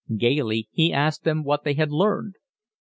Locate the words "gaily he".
0.17-0.91